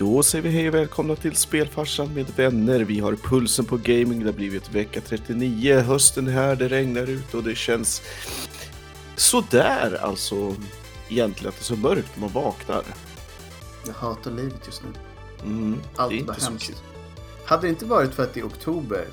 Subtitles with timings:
[0.00, 2.80] Då säger vi hej och välkomna till Spelfarsan med vänner.
[2.80, 4.20] Vi har pulsen på gaming.
[4.20, 5.80] Det har blivit vecka 39.
[5.80, 8.02] Hösten är här, det regnar ut och det känns
[9.16, 10.56] sådär alltså
[11.08, 12.82] egentligen att det är så mörkt när man vaknar.
[13.86, 14.88] Jag hatar livet just nu.
[15.42, 16.82] Mm, det är Allt var hemskt.
[17.44, 19.04] Hade det inte varit för att det är oktober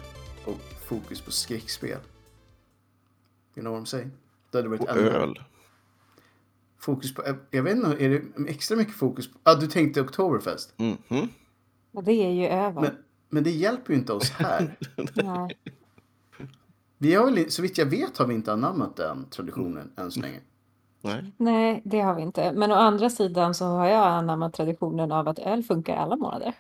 [0.46, 1.90] och fokus på skräckspel.
[3.56, 4.12] You know what I'm saying?
[4.52, 5.40] Då hade det varit Och ännu- öl.
[6.80, 10.74] Fokus på, jag vet inte, är det extra mycket fokus på, ah, du tänkte Oktoberfest.
[10.78, 11.30] Mhm.
[11.94, 12.82] Och det är ju över.
[12.82, 12.92] Men,
[13.30, 14.78] men det hjälper ju inte oss här.
[15.14, 15.58] Nej.
[16.98, 20.20] Vi har väl, så vitt jag vet har vi inte anammat den traditionen än så
[20.20, 20.40] länge.
[21.02, 21.32] Nej.
[21.38, 22.52] Nej, det har vi inte.
[22.52, 26.54] Men å andra sidan så har jag anammat traditionen av att öl funkar alla månader.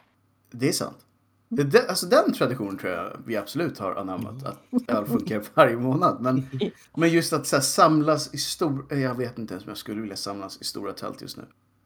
[0.51, 1.05] Det är sant.
[1.49, 4.43] Det, det, alltså den traditionen tror jag vi absolut har anammat.
[4.43, 6.21] Att öl funkar varje månad.
[6.21, 6.49] Men,
[6.97, 8.93] men just att så här, samlas i stor...
[8.93, 11.45] Jag vet inte ens om jag skulle vilja samlas i stora tält just nu.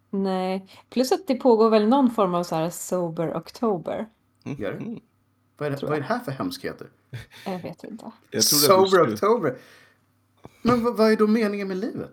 [0.10, 4.10] Nej, plus att det pågår väl någon form av så här sober oktober.
[4.44, 4.78] Gör det?
[4.78, 5.00] Mm.
[5.58, 6.88] Vad, är det, vad är det här för hemskheter?
[7.46, 8.12] Jag vet inte.
[8.32, 9.58] Jag Sober October.
[10.62, 12.12] Men vad, vad är då meningen med livet?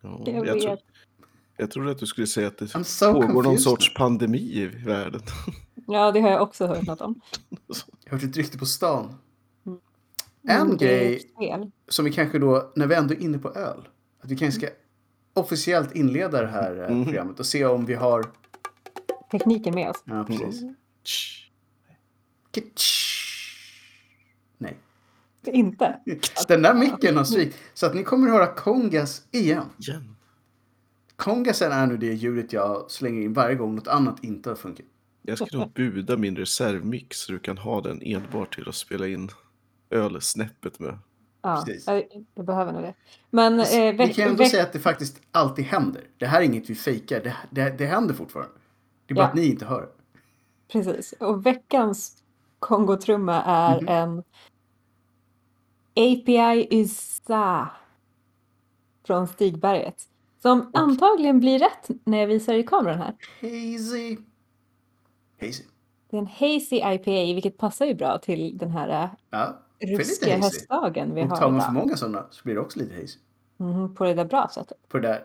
[0.00, 0.80] Ja, Jag jag, tro, vet.
[1.56, 3.96] jag trodde att du skulle säga att det so pågår någon confused sorts now.
[3.96, 5.22] pandemi i världen.
[5.90, 7.20] Ja, det har jag också hört något om.
[8.04, 9.14] Jag har hört ett rykte på stan.
[9.66, 9.78] Mm,
[10.48, 11.30] En det grej
[11.88, 13.88] som vi kanske då, när vi ändå är inne på öl.
[14.20, 14.70] Att vi kanske ska
[15.34, 17.04] officiellt inleda det här eh, Mhm.
[17.04, 18.24] programmet och se om vi har...
[19.30, 20.02] Tekniken med oss.
[20.04, 20.62] Ja, precis.
[21.04, 21.50] Tsch.
[22.54, 23.08] Kitsch.
[24.58, 24.78] Nej.
[25.46, 26.00] Inte.
[26.48, 27.56] Den där micken har svikit.
[27.74, 29.64] Så att ni kommer att höra kongas igen.
[29.78, 30.14] Igen.
[31.16, 34.86] Kongasen är nu det ljudet jag slänger in varje gång något annat inte har funkat.
[35.22, 39.06] Jag ska nog buda min reservmix så du kan ha den enbart till att spela
[39.08, 39.28] in
[39.90, 40.98] ölsnäppet med.
[41.42, 41.86] Ja, Precis.
[41.86, 42.94] jag, jag behöver nog det.
[43.30, 46.02] Men eh, Vi kan ändå säga att det faktiskt alltid händer.
[46.18, 47.20] Det här är inget vi fejkar.
[47.20, 48.52] Det, det, det händer fortfarande.
[49.06, 49.28] Det är bara Ja.
[49.28, 49.88] att ni inte hör.
[50.72, 51.12] precis.
[51.20, 52.22] Och veckans
[52.58, 53.88] kongotrumma är Mhm.
[53.88, 54.22] en
[55.96, 57.66] API USA
[59.06, 60.02] från Stigberget.
[60.42, 63.14] Som antagligen blir rätt när jag visar i kameran här.
[63.40, 64.16] Hazy.
[65.40, 65.62] Hazy.
[66.10, 70.36] Det är en hazy IPA, vilket passar ju bra till den här äh, Ja, ruskiga
[70.38, 71.74] höstdagen vi Och har tar man för idag.
[71.74, 73.18] många sådana så blir det också lite hazy.
[73.56, 74.88] Mhm, på det där bra sättet.
[74.88, 75.24] På det där.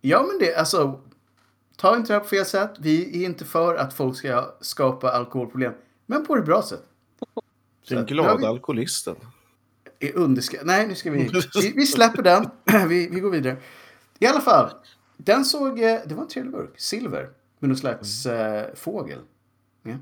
[0.00, 1.00] Ja, men det, alltså.
[1.76, 2.70] Ta inte det här på fel sätt.
[2.78, 5.72] Vi är inte för att folk ska skapa alkoholproblem.
[6.06, 6.82] Men på det bra sätt.
[7.82, 9.16] Så Den glada vi- alkoholisten.
[9.98, 10.66] är underskattad.
[10.66, 11.30] Nej, nu ska vi...
[11.62, 12.48] Vi, vi släpper den.
[12.88, 13.56] vi, vi går vidare.
[14.18, 14.70] I alla fall.
[15.16, 15.80] Den såg...
[15.82, 16.80] eh, Det var en trevlig burk.
[16.80, 17.30] Silver.
[17.60, 19.18] Med någon slags eh, fågel.
[19.82, 19.96] Ja.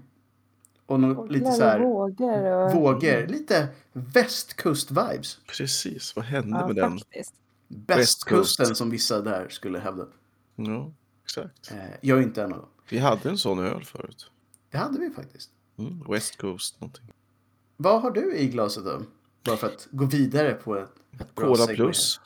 [0.86, 1.80] Och någon, lite så här...
[1.80, 2.74] Vågor och...
[2.74, 3.26] Vågor.
[3.26, 5.38] Lite västkust-vibes.
[5.46, 7.00] Precis, vad hände Ja, med den?
[7.68, 8.76] Västkusten Västkust.
[8.76, 10.06] som vissa där skulle hävda.
[10.56, 10.92] Ja,
[11.24, 11.70] exakt.
[11.70, 12.68] Eh, jag är inte en av dem.
[12.90, 14.30] Vi hade en sån öl förut.
[14.70, 15.50] Det hade vi faktiskt.
[15.76, 17.04] Mm, West Coast någonting.
[17.76, 19.02] Vad har du i glaset då?
[19.44, 22.20] Bara för att gå vidare på ett, ett bra Cola plus.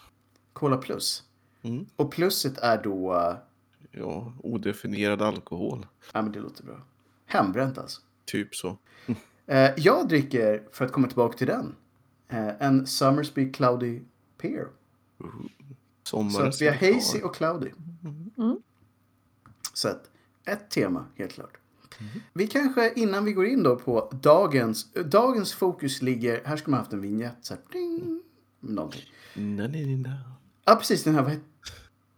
[0.52, 1.22] Cola plus.
[1.62, 1.86] Mm.
[1.96, 3.36] Och plusset är då...
[3.92, 5.86] Ja, odefinierad alkohol.
[6.12, 6.82] Ja, men det låter bra.
[7.26, 8.00] Hembränt alltså.
[8.24, 8.78] Typ så.
[9.46, 11.74] Eh, jag dricker, för att komma tillbaka till den,
[12.28, 14.00] eh, en Summersby Cloudy
[14.38, 14.66] Pear.
[15.18, 15.28] Så
[16.02, 17.70] Sommaren att vi har hazy och cloudy.
[18.38, 18.56] Mm.
[19.72, 20.10] Så att,
[20.44, 21.56] ett tema, helt klart.
[22.32, 26.80] Vi kanske, innan vi går in då på dagens, dagens fokus ligger, här ska man
[26.80, 28.22] haft en vignett så här, ding,
[28.60, 29.02] någonting.
[30.64, 31.40] Ja, precis den här,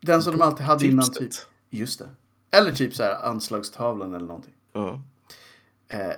[0.00, 1.32] den som de alltid hade innan typ.
[1.76, 2.08] Just det.
[2.50, 4.54] Eller typ så här anslagstavlan eller någonting.
[4.72, 5.00] Ja.
[5.88, 6.12] Eh,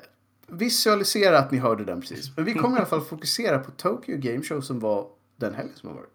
[0.46, 2.36] visualisera att ni hörde den precis.
[2.36, 5.76] Men vi kommer i alla fall fokusera på Tokyo Game Show som var den helgen
[5.76, 6.12] som har varit.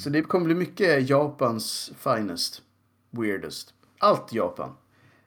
[0.00, 2.62] Så det kommer bli mycket Japans finest,
[3.10, 3.74] weirdest.
[3.98, 4.72] Allt Japan.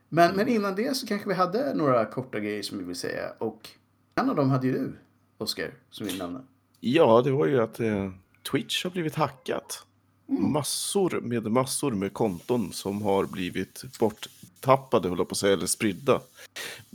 [0.09, 3.33] Men, men innan det så kanske vi hade några korta grejer som vi vill säga.
[3.38, 3.69] Och
[4.15, 4.94] en av dem hade ju du,
[5.38, 6.41] Oskar, som vi nämnde.
[6.79, 8.11] ja, det var ju att eh,
[8.51, 9.85] Twitch har blivit hackat.
[10.28, 16.21] Massor med massor med konton som har blivit borttappade, jag på att säga, eller spridda.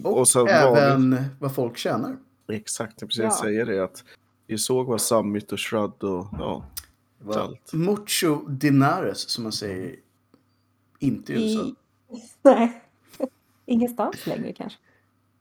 [0.05, 2.17] Och, var även vad folk tjänar.
[2.52, 3.31] exakt, jag precis Ja.
[3.31, 4.05] säga det, att
[4.47, 6.64] vi såg vad Summit och Shred och ja,
[7.35, 7.73] Allt.
[7.73, 9.97] mucho dinares, som man säger.
[10.99, 11.75] Inte i USA.
[12.43, 12.82] Nej.
[13.67, 14.79] Ingenstans längre kanske.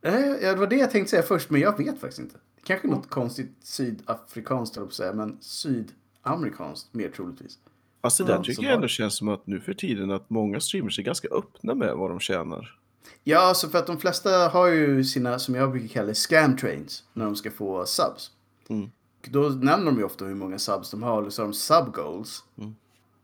[0.02, 2.36] Nej, ja, det var det jag tänkte säga först, men jag vet faktiskt inte.
[2.56, 7.60] Det kanske är något konstigt sydafrikanskt, höll på att säga, men sydamerikanskt mer troligtvis.
[8.08, 11.00] Alltså Ja, där tycker jag ändå känns som att nu för tiden att många streamers
[11.00, 12.80] är ganska öppna med vad de tjänar.
[13.24, 16.58] Ja, alltså för att de flesta har ju sina, som jag brukar kalla det, scam
[16.58, 18.32] trains, när de ska få subs.
[18.70, 18.90] Mm.
[19.30, 21.94] Då nämner de ju ofta hur många subs de har, eller så har de sub
[21.94, 22.44] goals.
[22.58, 22.76] Mm.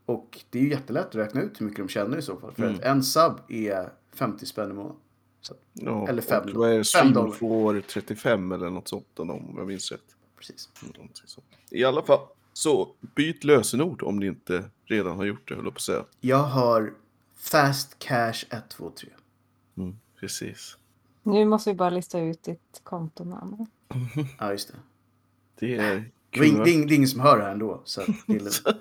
[0.05, 2.51] Och det är ju jättelätt att räkna ut hur mycket de tjänar i så fall.
[2.51, 2.75] För Mm.
[2.75, 4.97] att en sub är 50 spänn i månaden.
[5.73, 6.83] Ja, Eller fem och vad är det?
[6.83, 7.31] Stream dollar.
[7.31, 10.01] får 35 eller något sånt om jag minns rätt.
[10.37, 10.69] Precis.
[11.25, 11.45] Sånt.
[11.71, 12.19] I alla fall,
[12.53, 16.05] så byt lösenord om ni inte redan har gjort det, höll jag på att säga.
[16.19, 16.93] Jag har
[17.37, 19.09] Fast Cash 123.
[19.77, 20.77] Mm, precis.
[21.23, 23.65] Nu måste vi bara lista ut ditt kontonamn.
[24.39, 24.75] Ja, just det.
[25.59, 27.81] Det är Det är, det, är, ing- det är ingen som hör det här ändå.
[27.85, 28.41] Så det, är,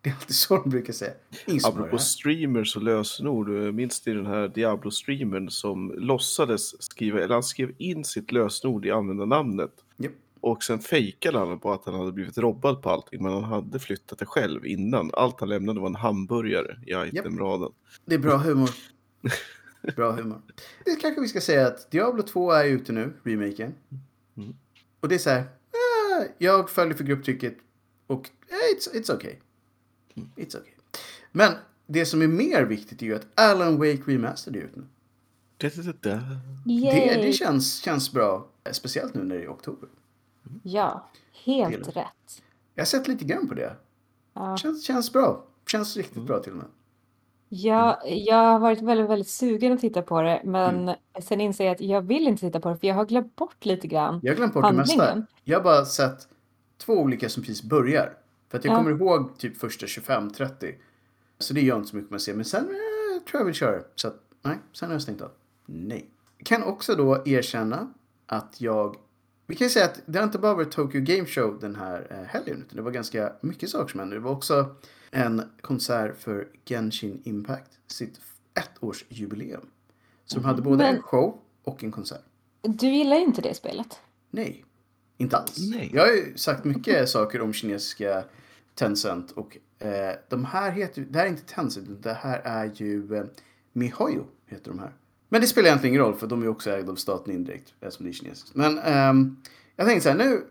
[0.00, 1.12] det är alltid så de brukar säga.
[1.46, 2.04] Ingen som hör det Apropå här.
[2.04, 7.72] streamers och lösenord, eh, minns ni den här Diablo-streamern som låtsades skriva, eller han skrev
[7.78, 10.12] in sitt lösenord i användarnamnet Japp.
[10.40, 13.78] Och sen fejkade han på att han hade blivit robbad på allting, men han hade
[13.78, 15.10] flyttat det själv innan.
[15.14, 17.72] Allt han lämnade var en hamburgare i itemraden.
[18.04, 18.70] Det är bra humor.
[19.96, 20.42] Bra humor.
[20.84, 23.74] Det kanske vi ska säga att Diablo 2 är ute nu, remaken.
[24.36, 24.54] Mm.
[25.00, 25.40] Och det är så här.
[25.40, 27.56] ah, jag följer för grupptrycket
[28.06, 29.34] och eh, it's, it's okay.
[30.36, 30.72] It's okay.
[31.32, 31.52] Men
[31.86, 34.86] det som är mer viktigt är ju att Alan Wake Remastered är ute nu.
[36.00, 36.20] Det,
[36.72, 37.26] Yay!
[37.26, 38.48] det känns, känns bra.
[38.64, 39.88] eh, Speciellt nu när det är oktober.
[40.62, 41.08] Ja,
[41.44, 41.92] helt Till.
[41.92, 42.42] rätt.
[42.74, 43.76] Jag har sett lite grann på det.
[44.34, 44.56] Ja.
[44.56, 45.44] Känns, känns bra.
[45.66, 46.66] Känns riktigt bra till och med.
[47.48, 50.94] Jag, jag har varit väldigt, väldigt sugen att titta på det, men Mm.
[51.22, 53.64] sen inser jag att jag vill inte titta på det, för jag har glömt bort
[53.64, 54.20] lite grann.
[54.22, 55.02] Jag har glömt bort det mesta.
[55.04, 55.26] Handlingen.
[55.44, 56.28] Jag har bara sett
[56.78, 58.16] två olika som precis börjar.
[58.48, 58.76] För att jag Ja.
[58.78, 60.74] kommer ihåg typ första 25-30.
[61.38, 62.34] Så det gör inte så mycket med att se.
[62.34, 63.82] Men sen eh, tror jag vill köra.
[63.94, 65.30] Så att, nej, sen har jag stängt av.
[65.66, 66.10] Nej.
[66.38, 67.92] Jag kan också då erkänna
[68.26, 68.96] att jag...
[69.50, 72.06] Vi kan ju säga att det har inte bara varit Tokyo Game Show den här
[72.10, 72.56] eh, helgen.
[72.66, 74.16] Utan det var ganska mycket saker som hände.
[74.16, 74.74] Det var också
[75.10, 77.70] en konsert för Genshin Impact.
[77.86, 78.20] Sitt
[78.54, 79.66] ettårsjubileum.
[80.24, 82.22] Så de hade både en Men- show och en konsert.
[82.62, 84.00] Du gillar ju inte det spelet.
[84.30, 84.64] Nej,
[85.16, 85.58] inte alls.
[85.70, 85.90] Nej.
[85.94, 88.24] Jag har ju sagt mycket saker om kinesiska
[88.74, 93.16] Tencent och eh, de här heter det här är inte Tencent, det här är ju
[93.16, 93.24] eh,
[93.72, 94.92] MiHoYo heter de här.
[95.32, 98.06] Men det spelar egentligen ingen roll för de är också ägda av staten indirekt eftersom
[98.06, 98.54] det är kinesiskt.
[98.54, 99.36] Men ehm,
[99.76, 100.46] jag tänkte så här nu,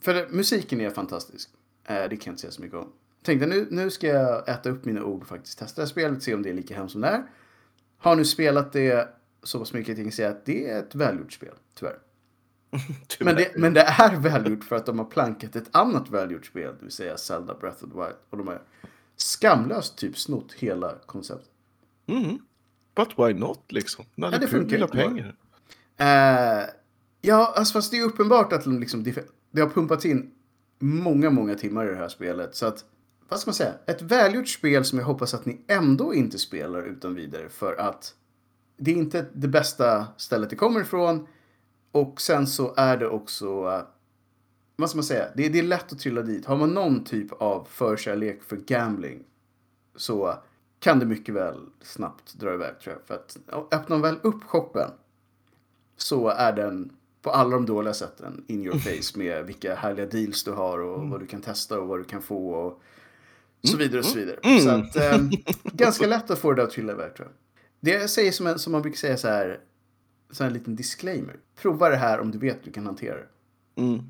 [0.00, 1.50] för musiken är fantastisk.
[1.84, 2.92] Eh, det kan jag inte säga så mycket om.
[3.18, 5.90] Jag tänkte nu, nu ska jag äta upp mina ord och faktiskt testa det här
[5.90, 7.22] spelet, se om det är lika hemskt som det är.
[7.98, 9.08] Har nu spelat det
[9.42, 11.98] så pass mycket att jag kan säga att det är ett välgjort spel, tyvärr.
[13.20, 16.74] Men det, men det är välgjort för att de har plankat ett annat välgjort spel,
[16.78, 18.16] det vill säga Zelda Breath of the Wild.
[18.30, 18.62] Och de har
[19.16, 21.50] skamlöst typ snott hela konceptet.
[22.06, 22.38] Mm.
[22.94, 24.04] But why not liksom?
[24.14, 25.36] Ja, det funkar pengar.
[25.96, 26.68] Eh,
[27.20, 30.30] ja, alltså fast det är uppenbart att de liksom, det, det har pumpats in
[30.78, 32.56] många, många timmar i det här spelet.
[32.56, 32.84] Så att,
[33.28, 33.74] vad ska man säga?
[33.86, 37.48] Ett välgjort spel som jag hoppas att ni ändå inte spelar utan vidare.
[37.48, 38.14] För att
[38.76, 41.26] det är inte det bästa stället det kommer ifrån.
[41.92, 43.82] Och sen så är det också, eh,
[44.76, 45.28] vad ska man säga?
[45.36, 46.46] Det, det är lätt att trilla dit.
[46.46, 49.24] Har man någon typ av förkärlek för gambling
[49.96, 50.34] så
[50.82, 53.06] kan det mycket väl snabbt dra iväg tror jag.
[53.06, 53.36] För att
[53.72, 54.90] öppnar man väl upp shoppen
[55.96, 56.92] så är den
[57.22, 61.08] på alla de dåliga sätten in your face med vilka härliga deals du har och
[61.08, 62.82] vad du kan testa och vad du kan få och
[63.62, 64.60] så vidare och så vidare.
[64.60, 65.18] Så att, eh,
[65.64, 67.36] ganska lätt att få det där att trilla iväg tror jag.
[67.80, 69.60] Det jag säger som, en, som man brukar säga så här,
[70.30, 71.36] så här en liten disclaimer.
[71.56, 73.28] Prova det här om du vet att du kan hantera det.
[73.82, 74.00] Mm.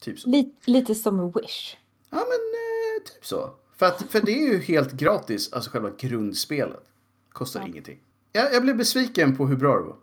[0.00, 0.30] Typ så.
[0.30, 1.76] Lite, lite som Wish.
[2.10, 3.50] Ja men eh, typ så.
[3.80, 6.84] För, att, för det är ju helt gratis, alltså själva grundspelet.
[7.32, 7.66] Kostar Ja.
[7.66, 7.98] ingenting.
[8.32, 9.96] Jag, jag blev besviken på hur bra det var.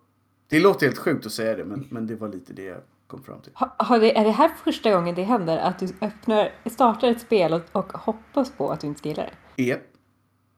[0.47, 3.23] Det låter helt sjukt att säga det, men, men det var lite det jag kom
[3.23, 3.51] fram till.
[3.55, 7.21] Ha, har det, är det här första gången det händer att du öppnar, startar ett
[7.21, 9.23] spel och, och hoppas på att du inte ska gilla
[9.55, 9.63] det?
[9.63, 9.81] Yep.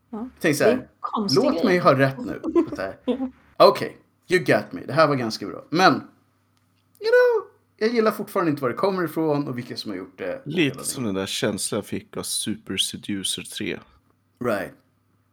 [0.10, 0.30] Ja.
[0.40, 0.88] Tänk så Det är här,
[1.36, 1.66] låt grej.
[1.66, 2.42] mig ha rätt nu.
[2.76, 2.94] Så
[3.58, 3.98] Okej,
[4.28, 4.82] you got me.
[4.86, 5.64] Det här var ganska bra.
[5.70, 6.02] Men, you
[7.12, 7.48] know,
[7.80, 10.42] jag gillar fortfarande inte var det kommer ifrån och vilka som har gjort det.
[10.46, 13.80] Lite som den där känslan jag fick av Super Seducer 3.
[14.46, 14.74] Right.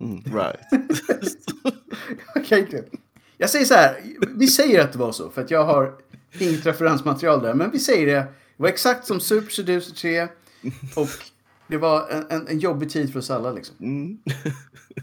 [0.00, 0.60] Mm, right.
[2.36, 2.82] Okay,
[3.36, 4.00] Jag säger så här,
[4.36, 5.94] vi säger att det var så för att jag har
[6.38, 7.54] inget referensmaterial där.
[7.54, 10.28] Men vi säger det, det var exakt som Super Seducer 3
[10.96, 11.08] och
[11.68, 13.76] det var en, en, en jobbig tid för oss alla liksom.
[13.80, 14.18] Mm.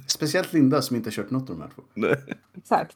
[0.08, 1.84] Speciellt Linda som inte har kört något av de här två.
[1.94, 2.24] Nej.
[2.58, 2.96] Exakt.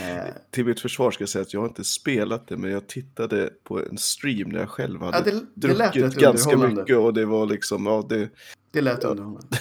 [0.00, 2.86] Eh, Till mitt försvar ska jag säga att jag har inte spelat det, men jag
[2.86, 7.14] tittade på en stream när jag själv hade Ja, det- det druckit ganska mycket och
[7.14, 8.28] det var liksom, ja det...
[8.70, 9.58] det lät underhållande.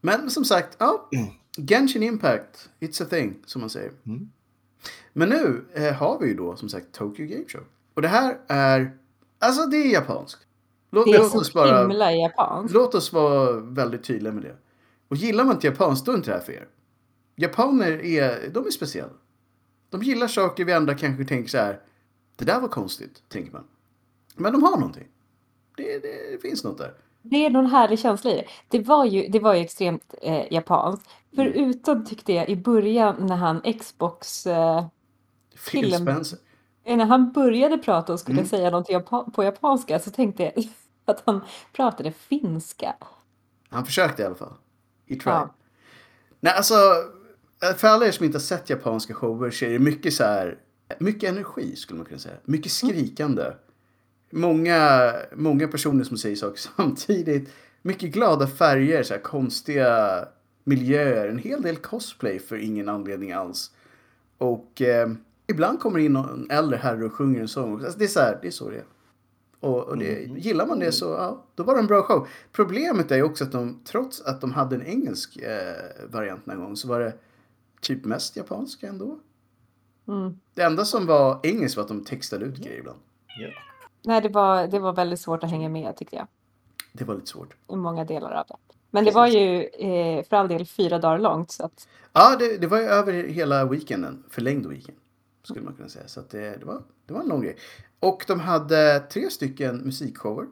[0.00, 1.08] Men som sagt, ja.
[1.68, 3.92] Genshin Impact, it's a thing, som man säger.
[4.06, 4.30] Mm.
[5.12, 7.62] Men nu eh, har vi ju då som sagt Tokyo Game Show.
[7.94, 8.96] Och det här är,
[9.38, 10.40] alltså det är japanskt.
[10.90, 11.80] Låt, Det är låt oss så bara...
[11.80, 12.74] himla japanskt.
[12.74, 14.56] Låt oss vara väldigt tydliga med det.
[15.08, 16.68] Och gillar man inte japanskt, då är inte det här för er.
[17.36, 19.12] Japaner är, de är speciella.
[19.90, 21.80] De gillar saker vi andra kanske tänker så här.
[22.36, 23.64] Det där var konstigt, tänker man.
[24.36, 25.08] Men de har någonting.
[25.76, 26.94] Det, det, det finns något där.
[27.22, 28.44] Det är någon härlig känsla i det.
[28.68, 31.10] Det var ju, det var ju extremt eh, japanskt.
[31.34, 34.46] Förutom tyckte jag i början när han Xbox...
[34.46, 34.86] Eh,
[35.70, 36.38] Phil Spencer.
[36.84, 38.48] när han började prata och skulle Mm.
[38.48, 40.52] säga någonting japa- på japanska så tänkte jag
[41.04, 41.40] att han
[41.72, 42.96] pratade finska.
[43.68, 44.52] Han försökte i alla fall.
[45.08, 45.34] He tried.
[45.34, 45.54] Ja.
[46.40, 46.74] Nej, alltså.
[47.76, 50.58] För alla er som inte har sett japanska shower så är det mycket så här.
[50.98, 52.36] Mycket energi skulle man kunna säga.
[52.44, 53.44] Mycket skrikande.
[54.30, 57.50] Många, många personer som säger saker samtidigt.
[57.82, 60.24] Mycket glada färger, så här konstiga
[60.64, 61.28] miljöer.
[61.28, 63.70] En hel del cosplay för ingen anledning alls.
[64.38, 65.08] Och eh,
[65.46, 67.72] ibland kommer det in någon äldre herre och sjunger en sång.
[67.84, 68.84] Alltså, det är så här, det är så det är.
[69.60, 72.28] Och, och det, gillar man det så, ja, då var det en bra show.
[72.52, 76.60] Problemet är ju också att de, trots att de hade en engelsk eh, variant någon
[76.60, 77.12] gång, så var det
[77.86, 79.18] typ mest japanska ändå.
[80.08, 80.40] Mm.
[80.54, 82.98] Det enda som var engelskt var att de textade ut grejer ibland.
[83.38, 83.48] Ja.
[84.04, 86.26] Nej, det var, det var väldigt svårt att hänga med tyckte jag.
[86.92, 87.56] Det var lite svårt.
[87.72, 88.56] I många delar av det.
[88.90, 91.50] Men det var ju eh, för all del fyra dagar långt.
[91.50, 94.24] Så att, Ja, det, det var ju över hela weekenden.
[94.30, 94.98] Förlängd weekend.
[95.42, 96.08] Skulle man kunna säga.
[96.08, 97.56] Så att det, det, var, det var en lång grej.
[98.00, 100.46] Och de hade tre stycken musikshower.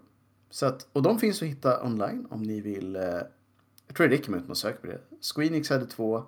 [0.51, 2.97] Så att, och de finns att hitta online om ni vill.
[2.97, 3.03] Eh,
[3.87, 4.99] jag tror det räcker med att man söker på det.
[5.35, 6.25] Squeenix hade två.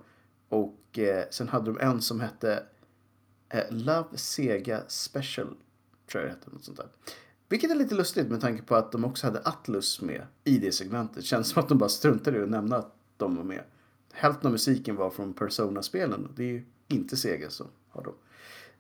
[0.49, 2.63] Och eh, sen hade de en som hette
[3.49, 5.47] eh, Love Sega Special.
[6.11, 6.51] Tror jag det hette.
[6.51, 6.87] Något sånt där.
[7.49, 10.73] Vilket är lite lustigt med tanke på att de också hade Atlus med i det
[10.73, 11.25] segmentet.
[11.25, 13.63] Känns som att de bara struntade i att nämna att de var med.
[14.13, 16.33] Hälften av musiken var från Persona-spelen.
[16.37, 18.15] Det är ju inte Sega som har dem.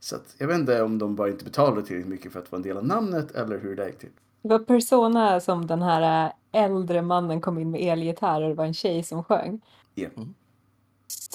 [0.01, 2.57] Så att, jag vet inte om de bara inte betalade tillräckligt mycket för att få
[2.57, 4.11] en del av namnet eller hur det gick till.
[4.43, 8.55] det var Persona som den här eh, äldre mannen kom in med elgitarr och det
[8.55, 9.61] var en tjej som sjöng.
[9.95, 10.09] Ja.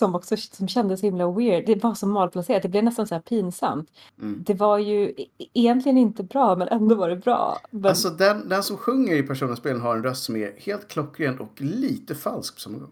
[0.01, 1.65] Som också som kändes så himla weird.
[1.65, 2.61] Det var så malplacerat.
[2.63, 3.89] Det blev nästan så här pinsamt.
[4.21, 4.43] Mm.
[4.47, 7.57] Det var ju e- egentligen inte bra men ändå var det bra.
[7.71, 11.39] Men, Alltså den, den som sjunger i Persona-spelen har en röst som är helt klockren
[11.39, 12.91] och lite falsk på samma gång.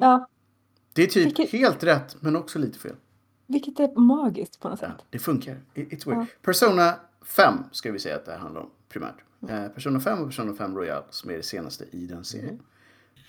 [0.00, 0.28] ja,
[0.92, 2.94] Det är typ Vilket- helt rätt men också lite fel.
[3.46, 5.04] vilket är magiskt på något Ja, sätt.
[5.10, 5.56] det funkar.
[5.74, 6.18] It- It's weird.
[6.20, 6.26] Ja.
[6.42, 6.94] Persona
[7.24, 9.16] 5 ska vi säga att det här handlar om primärt.
[9.48, 12.58] Eh, Persona 5 och Persona 5 Royal som är det senaste i den serien.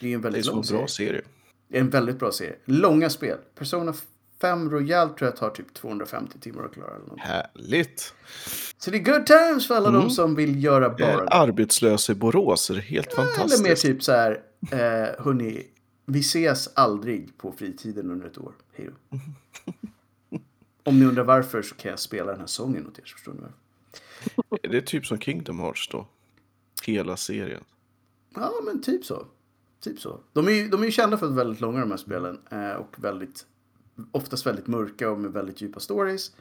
[0.01, 1.09] Det är en Det är väldigt så lång en bra serie.
[1.09, 1.21] serie.
[1.67, 2.55] Det är en väldigt bra serie.
[2.65, 3.37] Långa spel.
[3.55, 3.93] Persona
[4.41, 6.95] 5 Royal tror jag tar typ 250 timmar att klara.
[6.95, 7.19] Eller något.
[7.19, 8.13] Härligt.
[8.77, 10.01] Så det är good times för alla Mm.
[10.01, 11.27] de som vill göra bara är det.
[11.27, 13.81] arbetslös i Borås, är det helt Eller mer fantastiskt.
[13.81, 14.31] typ så här,
[14.71, 15.67] eh, hörni,
[16.05, 18.53] vi ses aldrig på fritiden under ett år.
[18.73, 19.17] Hej då.
[20.83, 23.33] Om ni undrar varför så kan jag spela den här sången åt er, så förstår
[23.33, 24.67] ni varför.
[24.69, 26.07] Det är typ som Kingdom Hearts då.
[26.83, 27.63] Hela serien.
[28.35, 29.25] Ja, men typ så.
[29.79, 30.19] Typ så.
[30.33, 32.39] De är ju de är ju kända för att vara väldigt långa de här spelen.
[32.49, 33.45] Eh, och väldigt,
[34.11, 36.31] oftast väldigt mörka och med väldigt djupa stories.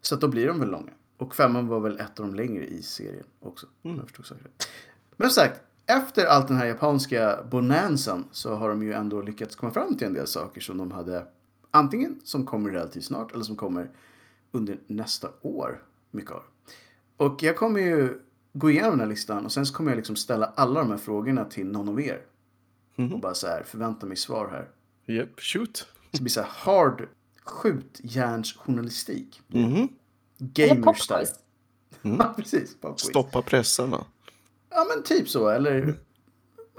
[0.00, 0.92] Så att då blir de väl långa.
[1.16, 3.66] Och femman var väl ett av de längre i serien också.
[3.82, 4.68] Om jag förstod saken rätt.
[5.16, 9.56] Men som sagt, efter allt den här japanska bonanzan så har de ju ändå lyckats
[9.56, 11.26] komma fram till en del saker som de hade
[11.70, 13.90] antingen som kommer relativt snart eller som kommer
[14.52, 15.82] under nästa år.
[16.10, 16.42] Mycket av.
[17.16, 18.20] Och jag kommer ju
[18.52, 20.98] gå igenom den här listan och sen så kommer jag liksom ställa alla de här
[20.98, 22.20] frågorna till någon av er.
[22.96, 24.68] Och bara så här, förvänta mig svar här.
[25.14, 25.76] Yep, shoot.
[25.76, 27.08] Så det blir så här hard
[27.44, 29.40] skjutjärnsjournalistik.
[29.48, 29.64] Mhm.
[29.74, 29.88] Eller
[30.38, 31.18] Gamer pop style.
[31.18, 31.34] quiz.
[32.18, 32.76] Ja, precis.
[32.96, 34.04] Stoppa pressarna.
[34.70, 35.48] Ja, men typ så.
[35.48, 35.94] Eller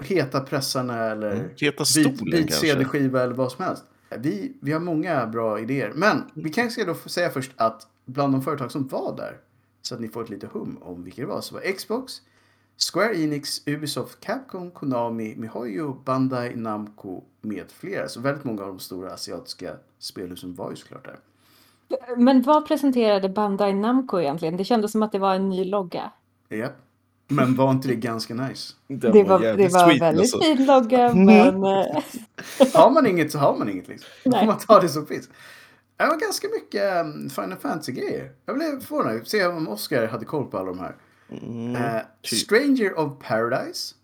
[0.02, 1.48] heta pressarna eller Mm.
[1.56, 2.54] Heta stolen byt kanske.
[2.66, 3.84] CD-skiva eller vad som helst.
[4.18, 5.92] Vi, vi har många bra idéer.
[5.94, 9.36] Men vi kanske ska då säga först att bland de företag som var där,
[9.82, 12.12] så att ni får ett lite hum om vilka det var, så var Xbox,
[12.78, 18.08] Square Enix, Ubisoft, Capcom, Konami, Mihoyo, Bandai, Namco med flera.
[18.08, 21.18] Så väldigt många av de stora asiatiska spelhusen var ju såklart där.
[22.16, 24.56] Men vad presenterade Bandai Namco egentligen?
[24.56, 26.10] Det kändes som att det var en ny logga.
[26.48, 26.68] Ja.
[27.28, 28.74] Men var inte det ganska nice?
[28.86, 30.40] Den Det var, det var sweet, väldigt alltså.
[30.40, 31.64] fin logga men...
[31.64, 32.02] eh,
[32.74, 34.10] Har man inget så har man inget liksom.
[34.24, 34.46] Nej.
[34.46, 35.28] man ta det som finns.
[35.96, 38.32] Det var ganska mycket um, Final Fantasy-grejer.
[38.46, 39.26] Jag blev förvånad.
[39.26, 40.96] Se om Oscar hade koll på alla de här.
[41.30, 42.38] Eh, typ.
[42.38, 43.94] Stranger of Paradise.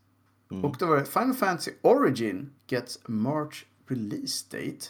[0.63, 4.87] Och då var det Final Fantasy Origin gets March release date.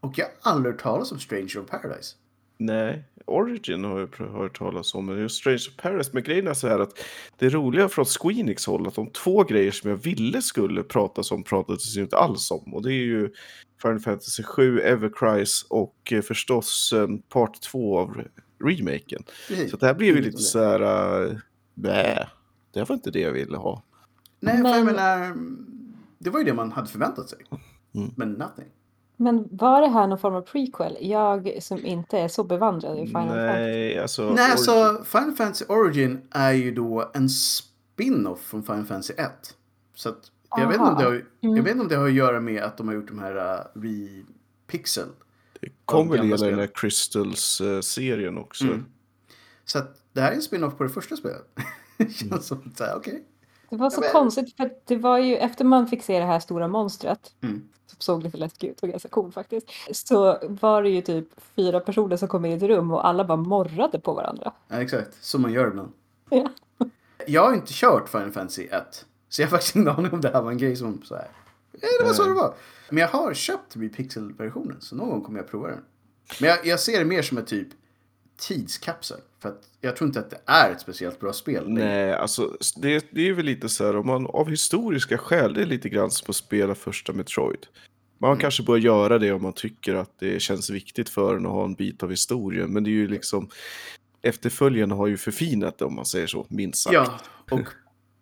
[0.00, 2.16] Och jag har aldrig hört talas om Stranger of Paradise.
[2.58, 6.12] Nej, Origin har jag hört talas om, men just Strange of Paris.
[6.12, 6.98] Men grejen är så här att
[7.38, 11.42] det roliga från Squeenix håll att de två grejer som jag ville skulle pratas om
[11.42, 12.74] pratades ju inte alls om.
[12.74, 13.30] Och det är ju
[13.82, 18.22] Final Fantasy 7, Evercrise och eh, förstås eh, part 2 av
[18.64, 19.22] remaken.
[19.48, 19.70] Precis.
[19.70, 20.82] Så det här blev ju Inget lite så här,
[21.22, 21.36] uh,
[21.74, 22.28] nej,
[22.72, 23.82] det var inte det jag ville ha.
[24.40, 25.36] Nej, för jag Men- menar,
[26.18, 27.38] det var ju det man hade förväntat sig.
[27.94, 28.10] Mm.
[28.16, 28.68] Men nothing.
[29.16, 30.96] Men var det här någon form av prequel?
[31.00, 33.60] Jag som inte är så bevandrad i Final Fantasy.
[33.60, 34.30] Nej, alltså...
[34.30, 39.30] Nej, alltså Final Fantasy Origin är ju då en spin-off från Final Fantasy 1.
[39.94, 42.12] Så att Jag vet, inte om det har, jag vet inte om det har att
[42.12, 45.08] göra med att de har gjort de här uh, Repixel.
[45.64, 48.64] Det kom väl hela den här Crystals-serien också.
[48.64, 48.84] Mm.
[49.64, 51.46] Så att det här är en spin-off på det första spelet.
[51.96, 53.24] Det Känns som så här, okej.
[53.70, 56.40] Det var så men- konstigt för det var ju efter man fick se det här
[56.40, 57.62] stora monstret Mm.
[57.86, 59.70] som såg lite läskigt ut och ganska cool faktiskt.
[59.92, 63.24] Så var det ju typ fyra personer som kom in i ett rum och alla
[63.24, 64.52] bara morrade på varandra.
[64.68, 65.24] Ja, exakt.
[65.24, 65.92] Som man gör ibland.
[66.30, 66.48] Ja.
[67.26, 69.06] Jag har inte kört Final Fantasy 1.
[69.28, 71.28] Så jag har faktiskt ingen aning om det här var en grej som så här.
[71.80, 72.54] Ja, det var så det var.
[72.90, 74.80] Men jag har köpt Repixel-versionen.
[74.80, 75.80] Så någon gång kommer jag prova den.
[76.40, 77.68] Men jag, jag ser det mer som en typ
[78.38, 79.20] tidskapsel.
[79.42, 81.64] För att jag tror inte att det är ett speciellt bra spel.
[81.68, 85.62] Nej, alltså det, det är väl lite så här om man av historiska skäl, det
[85.62, 87.66] är lite grann som att spela första Metroid.
[88.18, 88.40] Man Mm.
[88.40, 91.64] kanske bör göra det om man tycker att det känns viktigt för en att ha
[91.64, 92.72] en bit av historien.
[92.72, 93.48] Men det är ju liksom,
[94.22, 96.94] efterföljarna har ju förfinat det om man säger så, minst sagt.
[96.94, 97.18] Ja,
[97.50, 97.60] och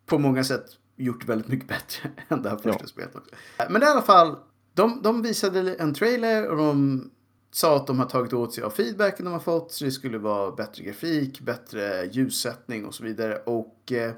[0.07, 0.65] på många sätt
[0.97, 2.87] gjort väldigt mycket bättre än det här första Ja.
[2.87, 3.35] spelet också.
[3.71, 4.37] Men i alla fall,
[4.75, 7.11] de, de visade en trailer och de
[7.51, 9.73] sa att de har tagit åt sig av feedbacken de har fått.
[9.73, 13.37] Så det skulle vara bättre grafik, bättre ljussättning och så vidare.
[13.37, 14.13] Och eh,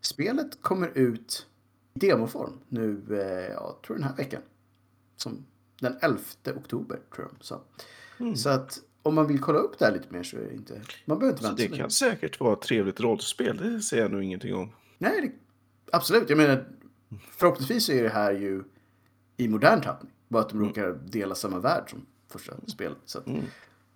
[0.00, 1.46] spelet kommer ut
[1.94, 4.42] i demoform nu, eh, ja, tror den här veckan.
[5.16, 5.44] Som
[5.80, 6.18] den 11
[6.56, 7.60] oktober, tror jag sa.
[8.20, 8.36] Mm.
[8.36, 10.80] Så att om man vill kolla upp det här lite mer så är det inte...
[11.04, 11.82] Man behöver inte Så vänta det så länge.
[11.82, 14.70] kan säkert vara ett trevligt rollspel, det säger jag nog ingenting om.
[14.98, 15.32] Nej, det,
[15.92, 16.28] absolut.
[16.30, 16.64] Jag menar,
[17.30, 18.64] förhoppningsvis är det här ju
[19.36, 20.12] i modern tappning.
[20.28, 22.98] Bara att de råkar dela samma värld som första spelet.
[23.04, 23.44] Så att, Mm.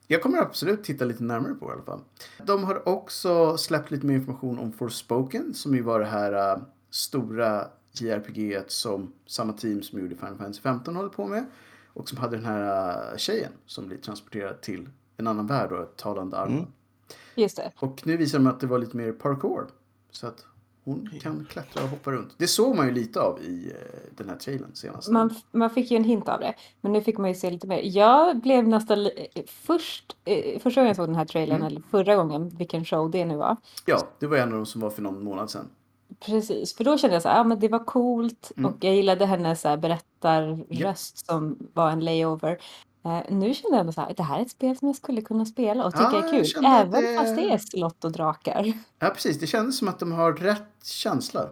[0.07, 2.01] Jag kommer absolut titta lite närmare på det i alla fall.
[2.45, 6.63] De har också släppt lite mer information om Forspoken som ju var det här äh,
[6.91, 11.45] stora JRPG som samma team som gjorde Final Fantasy 15 håller på med.
[11.87, 15.83] Och som hade den här äh, tjejen som blir transporterad till en annan värld och
[15.83, 16.57] ett talande armar.
[16.57, 16.67] Mm.
[17.35, 17.73] Just det.
[17.77, 19.67] Och nu visar de att det var lite mer parkour.
[20.11, 20.47] Så att
[20.85, 22.35] hon kan klättra och hoppa runt.
[22.39, 25.09] Det såg man ju lite av i eh, den här trailern senast.
[25.11, 27.67] Man, man fick ju en hint av det, men nu fick man ju se lite
[27.67, 27.81] mer.
[27.85, 31.67] Jag blev nästan eh, först, eh, första gången jag såg den här trailern, Mm.
[31.67, 33.57] eller förra gången, vilken show det nu var.
[33.87, 35.69] Ja, det var en av de som var för någon månad sedan.
[36.21, 38.71] Precis, för då kände jag så här, ja men det var coolt Mm.
[38.71, 42.59] och jag gillade hennes så här berättarröst som var en layover.
[43.05, 45.21] Eh, nu känner jag mig så här, det här är ett spel som jag skulle
[45.23, 47.59] kunna spela och tycka Ja, är jag kul, kände att även det- fast det är
[47.59, 48.73] slott och drakar.
[48.99, 49.41] Ja, precis.
[49.41, 51.49] Det kändes som att de har rätt känsla.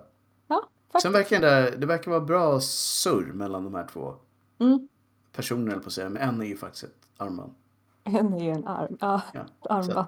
[0.48, 1.02] Ja, faktiskt.
[1.02, 4.14] Sen verkar det, det verkar vara bra surr mellan de här två
[4.58, 4.88] Mm.
[5.36, 6.08] personerna, eller på att säga.
[6.08, 7.54] Men en är ju faktiskt ett armband.
[8.04, 10.06] En är ju en arm, ja, Ja, ett armband.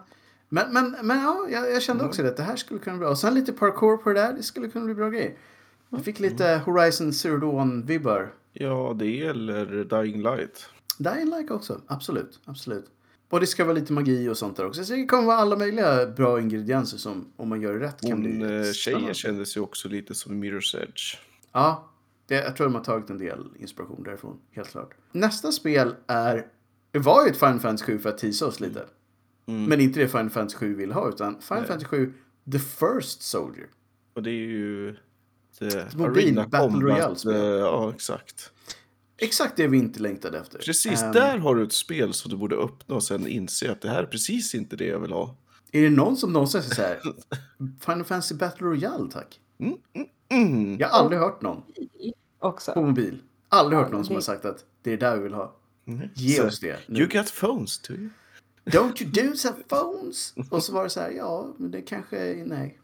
[0.48, 2.28] Men, men, men ja, jag, jag kände också det.
[2.28, 3.10] att Det här skulle kunna bli bra.
[3.10, 4.32] Och sen lite parkour på det där.
[4.32, 5.36] Det skulle kunna bli bra grejer.
[5.88, 8.28] Jag fick lite Horizon Zero Dawn-vibbar.
[8.52, 10.68] Ja, det eller Dying Light.
[10.98, 12.40] Dying Like också, absolut.
[12.44, 12.84] absolut.
[13.28, 14.84] Och det ska vara lite magi och sånt där också.
[14.84, 18.10] Så det kommer vara alla möjliga bra ingredienser som om man gör det rätt kan
[18.12, 21.16] Hon, bli eh, tjejen kändes ju också lite som Mirror's Edge.
[21.52, 21.90] Ja,
[22.26, 24.94] det, jag tror de har tagit en del inspiration därifrån, helt klart.
[25.12, 26.46] Nästa spel är,
[26.90, 28.86] det var ju ett Final Fantasy 7 för att teasa oss lite.
[29.46, 29.64] Mm.
[29.64, 31.68] Men inte det Final Fantasy 7 vill ha, utan Final Nej.
[31.68, 32.12] Fantasy 7
[32.52, 33.66] The First Soldier.
[34.14, 34.96] Och det är ju...
[35.58, 37.32] Det, mobil Battle Royale-spel.
[37.34, 38.51] eh, Ja, exakt.
[39.22, 40.58] Exakt det vi inte längtade efter.
[40.58, 43.80] Precis, Ehm, där har du ett spel som du borde öppna och sen inse att
[43.80, 45.36] det här är precis inte det jag vill ha.
[45.72, 47.00] Är det någon som någonsin säger så här,
[47.80, 49.40] Final Fantasy Battle Royale tack?
[50.28, 50.76] Mm.
[50.80, 51.62] Jag har aldrig hört någon
[52.38, 52.72] Också.
[52.72, 53.18] på mobil.
[53.48, 55.56] Aldrig hört någon som har sagt att det är där vi vill ha.
[55.86, 56.08] Mm.
[56.14, 56.78] Ge Så, oss det.
[56.86, 56.98] nu.
[57.00, 57.96] You got phones too.
[58.64, 60.34] Don't you dudes have phones?
[60.50, 62.78] Och så var det så här, ja, men det kanske, nej.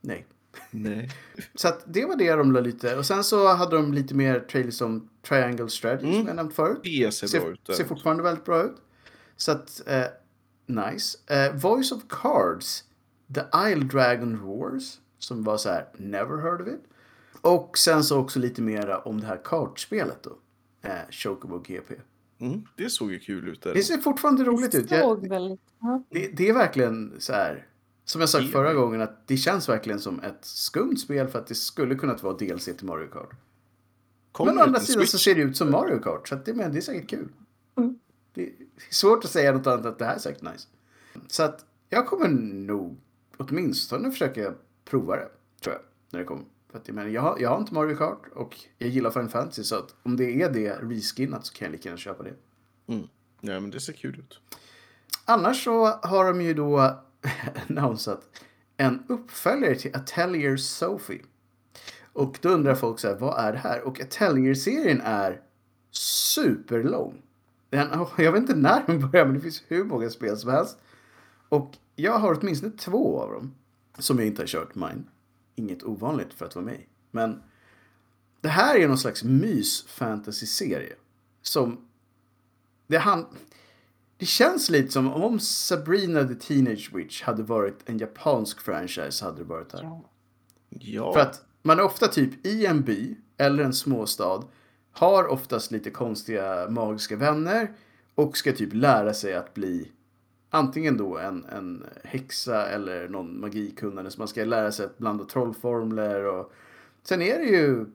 [0.00, 0.26] Nej.
[0.70, 1.10] Nej.
[1.54, 2.96] Så att det var det de la lite.
[2.96, 6.18] Och sen så hade de lite mer trailers om Triangle Strategy Mm.
[6.18, 6.80] som jag nämnt förut.
[6.82, 7.76] Det ser bra ut.
[7.76, 8.76] Ser, fortfarande väldigt bra ut.
[9.36, 10.04] Så att, eh,
[10.66, 11.18] nice.
[11.26, 12.84] Eh, Voice of Cards,
[13.34, 16.80] The Isle Dragon Wars, som var så här, never heard of it.
[17.40, 20.38] Och sen så också lite mera om det här kartspelet då.
[20.82, 21.94] Eh, Chocobo GP.
[22.40, 22.62] Mm.
[22.76, 23.74] Det såg ju kul ut där.
[23.74, 24.88] Det ser fortfarande roligt ut.
[24.88, 25.60] Det Jag, såg väldigt...
[25.80, 26.02] Ja.
[26.10, 27.66] det, det är verkligen så här,
[28.04, 31.38] som jag sagt Det- förra gången, att det känns verkligen som ett skumt spel för
[31.38, 33.30] att det skulle kunnat vara DLC till Mario Kart.
[34.32, 36.54] Kommer Men å andra sidan så ser det ut som Mario Kart, så att det,
[36.54, 37.28] men det är säkert kul.
[37.76, 37.98] Mm.
[38.34, 38.52] Det är
[38.90, 40.68] svårt att säga något annat än att det här är säkert nice.
[41.26, 42.98] Så att jag kommer nog
[43.36, 45.28] åtminstone försöka prova det,
[45.62, 46.44] tror jag, när det kommer.
[46.70, 49.28] För att jag, menar, jag, har, jag har inte Mario Kart och jag gillar Final
[49.28, 52.34] Fantasy, så att om det är det reskinnat så kan jag lika gärna köpa det.
[52.86, 53.08] Mm.
[53.40, 54.40] Ja, men det ser kul ut.
[55.24, 57.00] Annars så har de ju då
[57.68, 58.28] annonsat
[58.76, 61.22] en uppföljare till Atelier Sophie.
[62.12, 63.82] Och då undrar folk så här, vad är det här?
[63.82, 65.40] Och Atelier-serien är
[65.90, 67.22] superlång.
[67.70, 70.50] Den, oh, jag vet inte när den börjar, men det finns hur många spel som
[70.50, 70.78] helst.
[71.48, 73.54] Och jag har åtminstone två av dem
[73.98, 75.04] som jag inte har kört mine.
[75.54, 76.88] Inget ovanligt för att vara mig.
[77.10, 77.42] Men
[78.40, 80.94] det här är någon slags mys-fantasy-serie.
[81.42, 81.88] Som...
[82.86, 83.26] Det, han,
[84.22, 89.38] det känns lite som om Sabrina the Teenage Witch hade varit en japansk franchise hade
[89.38, 90.00] det varit här.
[90.68, 91.12] Ja.
[91.12, 94.44] För att man är ofta typ i en by eller en småstad.
[94.92, 97.72] Har oftast lite konstiga magiska vänner.
[98.14, 99.92] Och ska typ lära sig att bli
[100.50, 104.10] antingen då en, en häxa eller någon magikunnande.
[104.10, 106.24] Så man ska lära sig att blanda trollformler.
[106.24, 106.52] Och...
[107.02, 107.86] Sen är det ju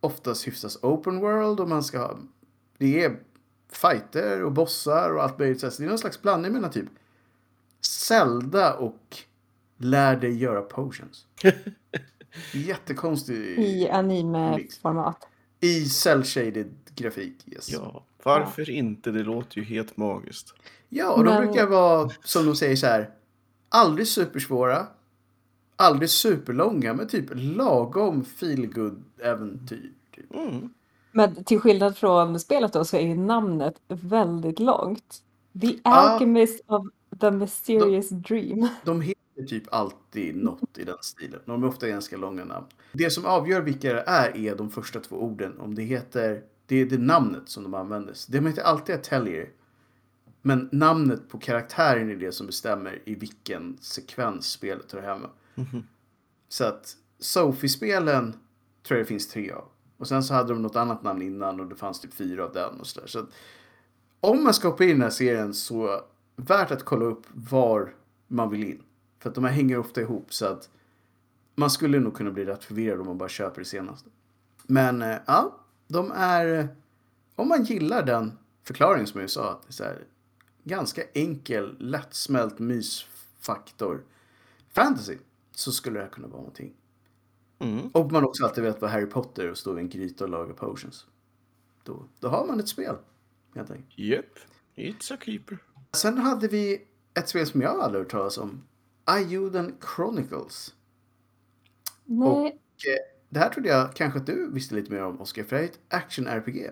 [0.00, 2.18] oftast hyfsat open world och man ska ha...
[2.78, 3.16] Det är
[3.72, 5.60] fighter och bossar och allt möjligt.
[5.60, 6.86] Så det är någon slags blandning mellan typ
[7.80, 9.16] Zelda och
[9.76, 11.26] lär dig göra potions.
[12.52, 15.28] Jättekonstig I anime-format.
[15.60, 17.34] i cell-shaded grafik.
[17.46, 17.70] Yes.
[17.72, 17.78] Ja.
[17.94, 18.04] ja.
[18.22, 19.10] Varför inte?
[19.10, 20.50] Det låter ju helt magiskt.
[21.16, 23.10] och de Men- brukar vara, som de säger så här,
[23.68, 24.86] aldrig supersvåra,
[25.76, 29.92] aldrig superlånga, men typ lagom feelgood äventyr.
[30.14, 30.34] Typ.
[30.34, 30.70] Mm.
[31.12, 35.22] Men till skillnad från spelet då så är ju namnet väldigt långt.
[35.60, 35.90] The Ah.
[35.90, 36.86] Alchemist of
[37.20, 38.68] the Mysterious Dream.
[38.84, 41.40] De heter typ alltid något i den stilen.
[41.46, 42.66] De är ofta ganska långa namn.
[42.92, 45.60] Det som avgör vilka det är är de första två orden.
[45.60, 48.14] Om det heter, det är det namnet som de använder.
[48.28, 49.50] De heter alltid Atelier.
[50.42, 55.30] Men namnet på karaktären är det som bestämmer i vilken sekvens spelet hör hemma.
[56.48, 58.32] Så att Sophie-spelen
[58.82, 59.64] tror jag det finns tre av.
[60.02, 62.52] Och sen så hade de något annat namn innan och det fanns typ fyra av
[62.52, 63.06] den och sådär.
[63.06, 63.28] Så att
[64.20, 66.00] om man ska hoppa in i den här serien så
[66.36, 67.94] värt att kolla upp var
[68.28, 68.82] man vill in.
[69.18, 70.70] För att de här hänger ofta ihop så att
[71.54, 74.10] man skulle nog kunna bli rätt förvirrad om man bara köper det senaste.
[74.62, 76.58] Men eh, ja, de är...
[76.58, 76.66] Eh,
[77.36, 80.04] om man gillar den förklaringen som jag sa, att det är så här,
[80.64, 84.04] ganska enkel, lättsmält mysfaktor
[84.72, 85.18] fantasy,
[85.54, 86.74] så skulle det här kunna vara någonting.
[87.62, 87.88] Mm.
[87.88, 90.54] Och man också alltid vet vad Harry Potter och står vid en gryta och lagar
[90.54, 91.06] potions.
[91.84, 92.96] Då, då har man ett spel,
[93.54, 93.98] helt enkelt.
[93.98, 94.26] Yep.
[94.76, 95.58] It's a keeper.
[95.96, 98.62] Sen hade vi ett spel som jag aldrig hört talas om.
[99.04, 100.74] Ayuden Chronicles.
[102.04, 105.42] Nej, Eh, Det här trodde jag kanske att du visste lite mer om, Oscar.
[105.44, 106.70] För det är ett action-RPG.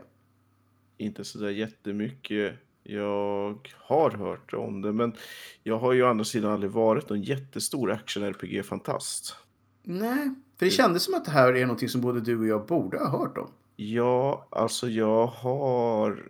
[0.96, 2.54] Inte sådär jättemycket.
[2.82, 5.14] Jag har hört om det, men
[5.62, 9.36] jag har ju å andra sidan aldrig varit någon jättestor action-RPG-fantast.
[9.82, 12.66] Nej, för det kändes som att det här är någonting som både du och jag
[12.66, 13.50] borde ha hört om.
[13.76, 16.28] Ja, alltså jag har...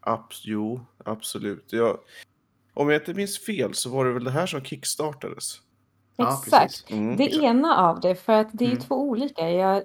[0.00, 1.64] Abs jo, absolut.
[1.72, 1.98] Jag...
[2.74, 5.60] Om jag inte minns fel så var det väl det här som kickstartades?
[6.16, 6.62] Ja, exakt.
[6.62, 6.84] precis.
[6.90, 7.16] Mm.
[7.16, 8.84] Det ena av det, för att det är ju Mm.
[8.84, 9.50] två olika.
[9.50, 9.76] Jag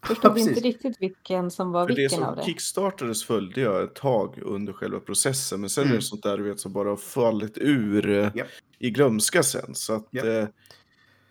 [0.00, 0.64] Ja, förstod inte precis.
[0.64, 2.42] riktigt vilken som var För det vilken som av det.
[2.42, 5.60] kickstartades följde jag ett tag under själva processen.
[5.60, 5.96] Men sen är Mm.
[5.96, 8.48] det sånt där du vet, som bara har fallit ur eh, Japp.
[8.78, 9.74] i glömska sen.
[9.74, 10.24] Så att Japp.
[10.24, 10.46] eh,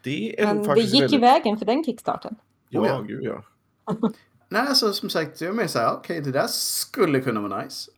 [0.04, 1.18] det är Men nog det faktiskt gick väldigt...
[1.18, 2.36] i vägen för den kickstarten.
[2.70, 3.02] Ja, Oh, ja.
[3.02, 3.44] gud ja.
[4.50, 7.92] Nej, alltså som sagt, jag menar så här, okej, det där skulle kunna vara nice.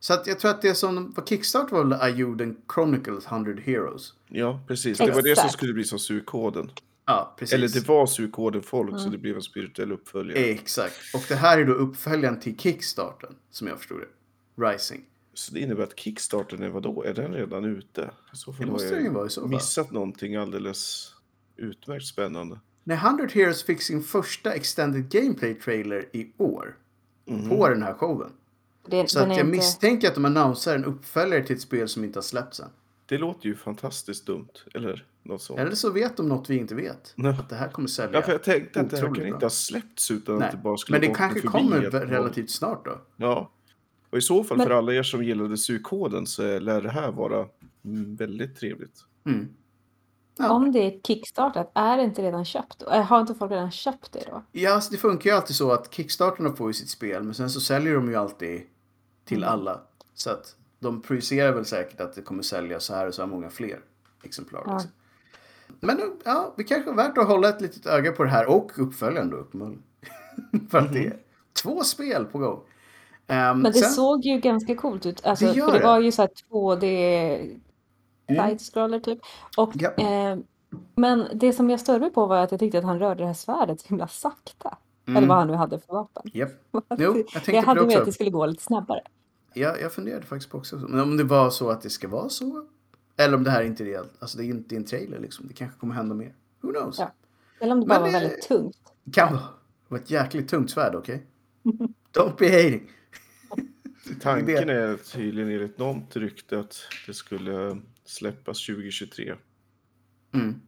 [0.00, 4.12] Så att jag tror att det som var kickstart var väl Ayuden Chronicles 100 Heroes.
[4.28, 4.98] Ja, precis.
[4.98, 5.52] Det var det som Exakt.
[5.52, 6.70] skulle bli som surkoden.
[7.06, 7.54] Ja, precis.
[7.54, 9.10] Eller det var surkoden folk, så Mm.
[9.12, 10.38] det blev en spirituell uppföljare.
[10.38, 10.94] Exakt.
[11.14, 14.06] Och det här är då uppföljaren till Kickstarten, som jag förstod det.
[14.68, 15.00] Rising.
[15.34, 17.04] Så det innebär att kickstarten är vadå?
[17.04, 18.10] Är den redan ute?
[18.32, 19.50] Så Det måste jag den ju vara i så fall.
[19.50, 21.12] missat någonting alldeles
[21.60, 22.60] utmärkt spännande.
[22.84, 26.76] När 100 Heroes fick sin första extended gameplay trailer i år.
[27.26, 27.48] Mhm.
[27.48, 28.32] På den här showen.
[28.86, 29.44] Det, Så att jag inte...
[29.44, 32.68] misstänker att de annonserar en uppföljare till ett spel som inte har släppts än.
[33.06, 35.60] Det låter ju fantastiskt dumt, eller något sånt.
[35.60, 37.12] Eller så vet de något vi inte vet.
[37.16, 37.30] Nej.
[37.38, 38.18] Att det här kommer sälja.
[38.18, 39.26] Ja, för jag tänkte att det här kan bra.
[39.26, 40.46] inte ha släppts utan Nej.
[40.46, 43.00] att det bara skulle Men det kanske kommer relativt snart då.
[43.16, 43.50] Ja.
[44.10, 47.12] Och i så fall Men- för alla er som gillade surkoden så lär det här
[47.12, 47.46] vara
[47.84, 49.04] mm, väldigt trevligt.
[49.26, 49.48] Mm.
[50.40, 50.50] Ja.
[50.52, 52.82] Om det är kickstartat, är det inte redan köpt?
[52.82, 54.42] Äh, Har inte folk redan köpt det då?
[54.52, 57.50] Ja, alltså det funkar ju alltid så att Kickstarterna får ju sitt spel, men sen
[57.50, 58.62] så säljer de ju alltid
[59.24, 59.48] till Mm.
[59.52, 59.80] alla.
[60.14, 63.26] Så att de projicerar väl säkert att det kommer sälja så här och så här
[63.28, 63.80] många fler
[64.22, 64.62] exemplar.
[64.66, 64.72] Ja.
[64.72, 64.90] Liksom.
[65.80, 68.70] Men ja, det kanske är värt att hålla ett litet öga på det här och
[68.78, 69.82] uppföljaren då uppenbarligen.
[70.70, 71.16] För att det är
[71.62, 72.60] två spel på gång.
[73.26, 75.26] Ehm, Men det sen, såg ju ganska coolt ut.
[75.26, 76.84] Alltså, Det det var ju så här 2D
[77.40, 77.60] Mm.
[78.36, 79.18] Side-scroller typ.
[79.56, 79.90] Och, Ja.
[79.90, 80.38] eh,
[80.94, 83.26] men det som jag störde mig på var att jag tyckte att han rörde det
[83.26, 84.78] här svärdet så himla sakta.
[85.06, 85.16] Mm.
[85.16, 86.22] Eller vad han nu hade för vapen.
[86.34, 86.50] Japp.
[86.98, 89.00] Jo, jag tänkte jag hade det med att det skulle gå lite snabbare.
[89.54, 90.76] Ja, jag funderade faktiskt på också.
[90.76, 92.66] Men om det var så att det ska vara så.
[93.16, 94.12] Eller om det här inte är reellt.
[94.18, 95.48] Alltså det är inte en trailer liksom.
[95.48, 96.34] Det kanske kommer hända mer.
[96.60, 96.98] Who knows?
[96.98, 97.12] Ja.
[97.60, 98.76] Eller om det bara Men, var eh, väldigt tungt.
[99.04, 99.42] Det kan vara.
[99.42, 99.48] Det
[99.94, 101.26] var ett jäkligt tungt svärd, okej?
[102.12, 102.90] Don't be hating.
[104.22, 107.78] Tanken är tydligen enligt något rykte att det skulle
[108.10, 109.34] släppas 2023.
[110.34, 110.60] Mm.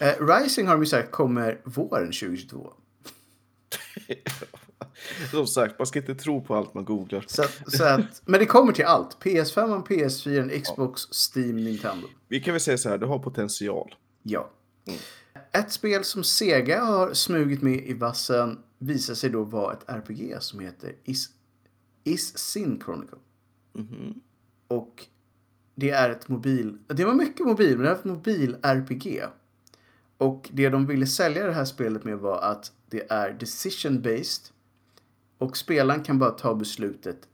[0.00, 2.72] Eh, Rising har de ju sagt kommer våren 2022.
[5.30, 7.24] Som sagt, man ska inte tro på allt man googlar.
[7.26, 9.16] Så att, så att, men det kommer till allt.
[9.22, 12.06] PS5, PS4, Xbox, Steam, Nintendo.
[12.28, 13.94] Vi kan väl säga så här, det har potential.
[14.22, 14.50] Ja.
[15.52, 20.36] Ett spel som Sega har smugit med i vassen visar sig då vara ett RPG
[20.40, 21.28] som heter Is,
[22.04, 23.18] Is Sin Chronicle.
[24.68, 25.06] Och
[25.74, 26.78] det är ett mobil...
[26.86, 29.22] Det var mycket mobil, men det är ett mobil-RPG.
[30.18, 34.50] Och det de ville sälja det här spelet med var att det är decision-based.
[35.38, 37.28] Och spelaren kan bara ta beslutet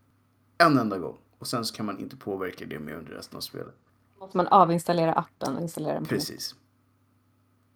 [0.58, 1.16] en enda gång.
[1.38, 3.74] Och sen så kan man inte påverka det mer under resten av spelet.
[4.20, 6.08] Måste man avinstallera appen och installera den på.
[6.08, 6.54] Precis.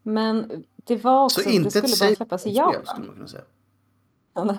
[0.03, 3.07] Men det var också, Så inte det ett skulle bara släppas i save-spel skulle Japan.
[3.07, 3.45] man kunna säga.
[4.35, 4.57] Ja.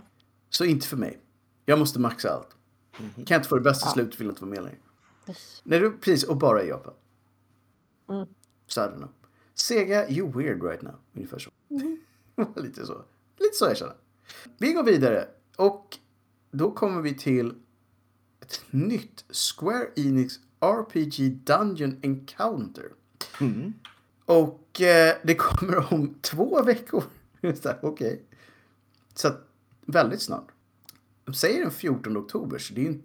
[0.49, 1.19] Så inte för mig.
[1.65, 2.55] Jag måste maxa allt.
[2.97, 3.93] Kan jag inte få det bästa Ja.
[3.93, 4.77] slutet vill jag inte vara med längre.
[5.63, 6.23] Nej, det, precis.
[6.23, 6.93] Och bara i Japan.
[8.09, 8.27] Mm.
[8.67, 9.09] Så I don't know.
[9.53, 10.95] Sega, you weird right now.
[11.13, 11.51] Ungefär så.
[12.61, 13.05] Lite så.
[13.39, 13.95] Lite så jag känner.
[14.57, 15.27] Vi går vidare.
[15.57, 15.97] Och
[16.51, 17.53] då kommer vi till
[18.41, 22.91] ett nytt Square Enix RPG Dungeon Encounter.
[24.25, 27.03] Och eh, det kommer om två veckor.
[27.61, 28.23] Så Okej.
[29.13, 29.47] Så att,
[29.85, 30.47] väldigt snart.
[31.25, 33.01] De säger den 14 oktober, så det är, ju-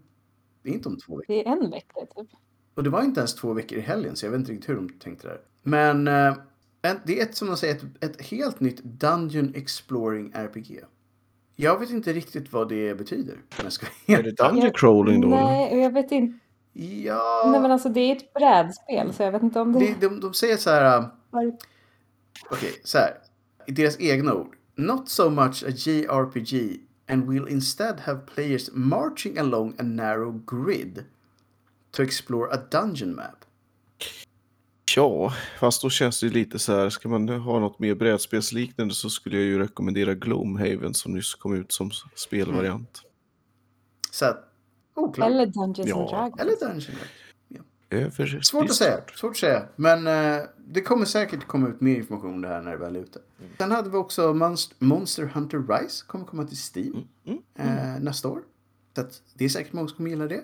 [0.62, 1.34] det är inte om två veckor.
[1.34, 2.28] Det är en vecka typ.
[2.74, 4.74] Och det var inte ens två veckor i helgen, så jag vet inte riktigt hur
[4.76, 5.40] de tänkte där.
[5.62, 6.34] Men eh,
[7.04, 10.80] det är ett, som de säger, ett, ett helt nytt Dungeon Exploring RPG.
[11.56, 13.36] Jag vet inte riktigt vad det betyder.
[13.62, 15.28] Jag ska Är det Dungeon Crawling då?
[15.28, 16.38] Nej, jag vet inte.
[16.72, 19.78] Ja, Nej men alltså det är ett brädspel så jag vet inte om det...
[19.78, 21.08] de, de, de säger så här.
[21.30, 21.56] var-
[22.50, 23.14] Okej, så här.
[23.66, 24.56] I deras egna ord.
[24.76, 31.04] Not so much a JRPG and will instead have players marching along a narrow grid
[31.90, 33.44] to explore a dungeon map.
[34.96, 38.94] Ja, fast då känns det ju lite så här, ska man ha något mer brädspelsliknande
[38.94, 43.02] så skulle jag ju rekommendera Gloomhaven som nyss kom ut som spelvariant.
[44.10, 44.52] Så att,
[44.94, 45.30] oklart.
[45.30, 46.40] Eller Dungeons Ja, and Dragons.
[46.40, 46.96] Eller dungeon.
[47.90, 49.00] Över Svårt att säga.
[49.14, 49.62] Svårt att säga.
[49.76, 52.96] Men eh, det kommer säkert komma ut mer information om det här när det väl
[52.96, 53.18] är ute.
[53.58, 56.04] Sen hade vi också Monst- Monster Hunter Rise.
[56.06, 57.04] Kommer komma till Steam
[57.58, 58.42] eh, nästa år.
[58.96, 60.40] Så det är säkert många som kommer gilla det.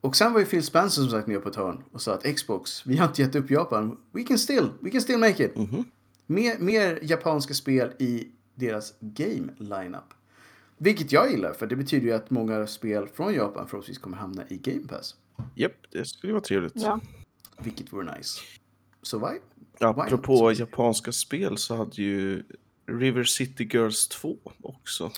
[0.00, 2.34] Och sen var ju Phil Spencer som sagt med på ett hörn och sa att
[2.36, 3.96] Xbox, vi har inte gett upp Japan.
[4.12, 5.52] We can still, we can still make it.
[6.26, 10.14] Mer, mer japanska spel i deras game lineup.
[10.78, 14.42] Vilket jag gillar, för det betyder ju att många spel från Japan förhoppningsvis kommer hamna
[14.48, 15.14] i Game Pass.
[15.54, 16.72] Japp, det skulle vara trevligt.
[16.76, 17.00] Ja.
[17.62, 18.40] Vilket vore nice.
[19.02, 19.38] Så why?
[19.80, 20.58] Apropå not?
[20.58, 22.42] japanska spel så hade ju
[22.86, 25.10] River City Girls 2 också.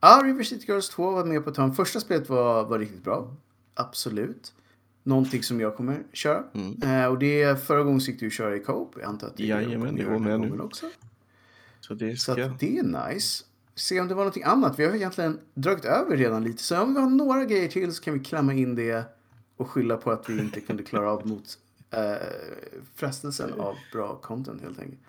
[0.00, 1.74] Ja, River City Girls 2 var med på ett hörn.
[1.74, 3.36] Första spelet var, var riktigt bra.
[3.74, 4.54] Absolut.
[5.02, 6.44] Någonting som jag kommer köra.
[6.82, 8.94] Eh, och det förra gången så gick du att köra i Coop.
[8.96, 10.40] Jag antar att det är det de Jajamän, kommer det göra var den här med
[10.40, 10.48] nu.
[10.48, 10.86] gången också.
[11.80, 12.44] Så det Så ska...
[12.46, 13.44] att det är nice.
[13.74, 14.78] Se om det var någonting annat.
[14.78, 16.62] Vi har egentligen dragit över redan lite.
[16.62, 19.04] Så om vi har några grejer till så kan vi klämma in det
[19.56, 21.58] och skylla på att vi inte kunde klara av mot
[21.90, 22.26] eh,
[22.94, 25.00] frestelsen av bra content helt enkelt.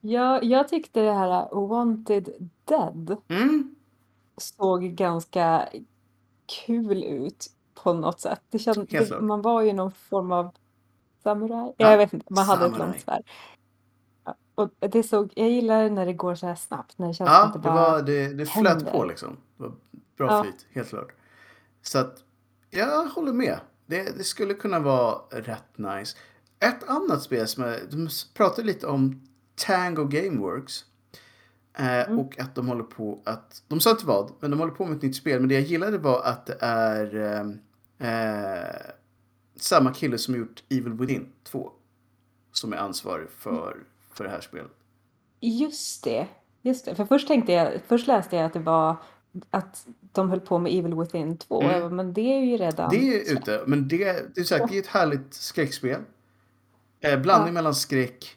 [0.00, 3.74] Jag, jag tyckte det här Wanted Dead Mm.
[4.36, 5.68] såg ganska
[6.66, 8.40] kul ut på något sätt.
[8.50, 9.20] Det klart.
[9.20, 10.50] man var ju någon form av
[11.22, 11.74] samuraj.
[11.76, 13.22] Ja, jag vet inte, man hade ett långt svärd.
[14.58, 16.98] Och det såg, jag gillar när det går så här snabbt.
[16.98, 17.74] När det känns som Ja, att det det, bara...
[17.92, 18.90] var, det, det flöt händer.
[18.90, 19.36] på liksom.
[19.56, 19.72] Det var
[20.16, 20.42] bra Ja.
[20.42, 21.12] flyt, helt klart.
[21.82, 22.24] Så att,
[22.70, 23.60] jag håller med.
[23.86, 26.16] Det, det skulle kunna vara rätt nice.
[26.60, 29.22] Ett annat spel som är, de pratade lite om
[29.66, 30.84] Tango Gameworks.
[31.78, 32.18] Eh, Mm.
[32.18, 34.96] Och att de håller på att, de sa inte vad, men de håller på med
[34.96, 35.40] ett nytt spel.
[35.40, 37.14] Men det jag gillade var att det är
[38.00, 38.76] eh, eh,
[39.56, 41.72] samma kille som gjort Evil Within 2.
[42.52, 43.76] Som är ansvarig för,
[44.18, 44.72] för det här spelet.
[45.40, 46.26] Just det.
[46.62, 46.94] Just det.
[46.94, 48.96] För först tänkte jag, först läste jag att det var
[49.50, 51.62] att de höll på med Evil Within 2.
[51.62, 51.80] Mm.
[51.80, 52.90] Bara, men det är ju redan...
[52.90, 56.00] Det är ute, men det, det, är sagt, det är ett härligt skräckspel.
[57.00, 57.52] Eh, blandning Ja.
[57.52, 58.36] mellan skräck,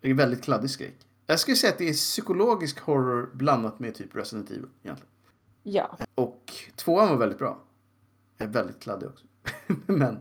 [0.00, 0.96] det är väldigt kladdig skräck.
[1.26, 5.10] Jag skulle säga att det är psykologisk horror blandat med typ Resident Evil egentligen.
[5.62, 5.98] Ja.
[6.14, 7.62] Och tvåan var väldigt bra.
[8.38, 9.24] Är väldigt kladdig också.
[9.86, 10.18] men,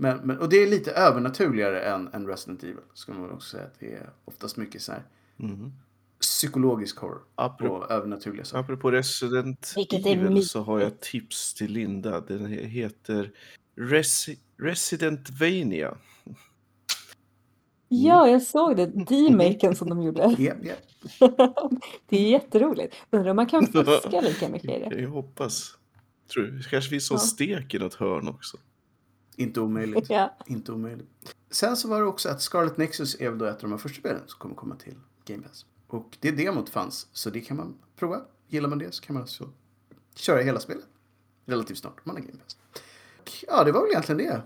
[0.00, 2.76] men, men, och det är lite övernaturligare än, än Resident Evil.
[2.94, 5.02] Ska man också säga att det är oftast mycket så här
[5.36, 5.72] Mhm.
[6.20, 8.60] psykologisk horror Apropå, och övernaturliga saker.
[8.60, 9.74] apropå Resident
[10.06, 12.20] Evil så har jag ett tips till Linda.
[12.20, 13.30] Den he- heter
[13.76, 15.96] Resi Resident Vania.
[17.88, 18.86] Ja, jag såg det.
[18.86, 20.22] D-maken som de gjorde.
[20.38, 20.78] Japp, japp.
[22.08, 22.94] Det är jätteroligt.
[23.10, 25.00] Undrar om man kan fuska lika mycket i det.
[25.00, 25.76] Jag hoppas.
[26.32, 27.18] Tror, det kanske finns som Ja.
[27.20, 28.56] stek i något hörn också.
[29.40, 30.10] Inte omöjligt.
[30.10, 30.36] Ja.
[30.46, 31.08] Inte omöjligt.
[31.50, 33.78] Sen så var det också att Scarlet Nexus är väl då ett av de här
[33.78, 35.66] första spelen som kommer komma till Game Pass.
[35.86, 38.20] Och det demot fanns, så det kan man prova.
[38.48, 39.48] Gillar man det så kan man alltså
[40.14, 40.84] köra hela spelet
[41.46, 42.56] relativt snart om man har Game Pass.
[43.20, 44.42] Och, ja, det var väl egentligen det.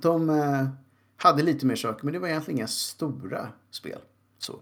[0.00, 0.68] De eh,
[1.16, 3.98] hade lite mer saker, men det var egentligen inga stora spel.
[4.38, 4.60] Så,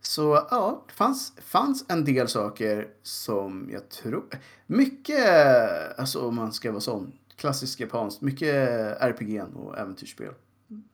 [0.00, 4.24] så ja, det fanns, fanns en del saker som jag tror...
[4.66, 8.20] Mycket, alltså om man ska vara sån, klassisk japanskt.
[8.20, 8.54] Mycket
[9.00, 10.32] RPG och äventyrsspel.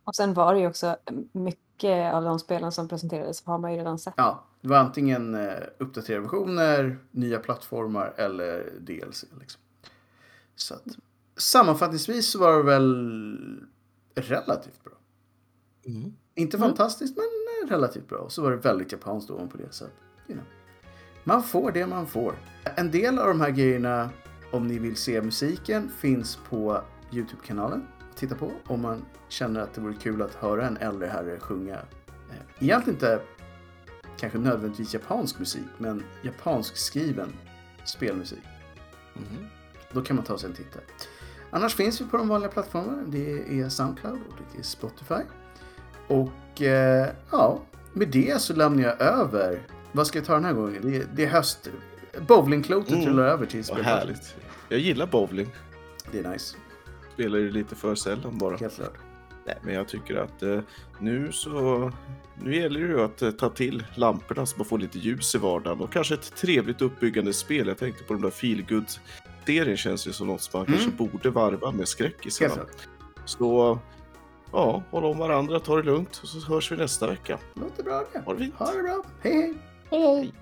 [0.04, 0.96] Och sen var det ju också
[1.32, 4.14] mycket av de spelen som presenterades har man ju redan sett.
[4.16, 9.24] Ja, det var antingen eh, uppdaterade versioner, nya plattformar eller DLC.
[9.40, 9.60] Liksom.
[10.56, 10.84] Så att,
[11.36, 13.66] sammanfattningsvis så var det väl
[14.14, 14.92] relativt bra.
[15.86, 16.12] Mm.
[16.34, 16.68] Inte Mm.
[16.68, 18.18] fantastiskt, men eh, relativt bra.
[18.18, 19.72] Och så var det väldigt japanskt ovanpå det.
[19.72, 19.90] Så att,
[20.28, 20.44] you know.
[21.24, 22.34] Man får det man får.
[22.76, 24.10] En del av de här grejerna,
[24.50, 26.82] om ni vill se musiken, finns på
[27.12, 27.86] YouTube-kanalen.
[28.14, 31.74] Titta på om man känner att det vore kul att höra en äldre herre sjunga.
[31.74, 33.20] Eh, Egentligen inte
[34.16, 37.32] kanske nödvändigtvis japansk musik, men japansk skriven
[37.84, 38.42] spelmusik.
[39.14, 39.46] Mhm.
[39.92, 40.78] Då kan man ta sig en titt.
[41.50, 43.02] Annars finns vi på de vanliga plattformarna.
[43.06, 45.22] Det är Soundcloud och det är Spotify.
[46.08, 49.62] Och eh, ja, med det så lämnar jag över.
[49.92, 50.82] Vad ska jag ta den här gången?
[50.82, 51.70] Det är, det är höst.
[52.28, 53.06] Bowlingklotet Mm.
[53.06, 53.98] rullar över till spelplatsen.
[53.98, 54.36] härligt.
[54.68, 55.48] Jag gillar bowling.
[56.12, 56.56] Det är nice.
[57.14, 58.56] Spelar ju lite för sällan bara.
[58.56, 58.94] Helt klart.
[59.46, 60.60] Nej, men jag tycker att eh,
[60.98, 61.92] nu så...
[62.42, 65.38] Nu gäller det ju att eh, ta till lamporna så man får lite ljus i
[65.38, 67.66] vardagen och kanske ett trevligt uppbyggande spel.
[67.68, 68.84] Jag tänkte på den där feelgood
[69.46, 70.78] serien känns ju som något som man Mm.
[70.80, 72.54] kanske borde varva med skräckisarna.
[73.24, 73.78] Så
[74.52, 77.38] ja, håll om varandra, ta det lugnt och så hörs vi nästa vecka.
[77.54, 78.18] Låter bra det.
[78.20, 78.54] Ha det fint.
[78.54, 79.02] Ha det bra.
[79.22, 79.54] Hej hej!
[79.90, 80.32] Hej.